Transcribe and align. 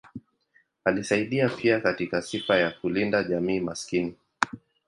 Alisaidia 0.85 1.49
pia 1.49 1.79
katika 1.81 2.21
sifa 2.21 2.55
ya 2.57 2.71
kulinda 2.71 3.23
jamii 3.23 3.59
maskini. 3.59 4.15